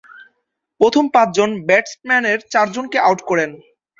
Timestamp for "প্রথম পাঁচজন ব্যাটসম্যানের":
0.81-2.39